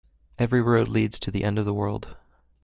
Every 0.39 0.61
road 0.63 0.87
leads 0.87 1.19
to 1.19 1.29
the 1.29 1.43
end 1.43 1.59
of 1.59 1.65
the 1.65 1.75
world. 1.75 2.17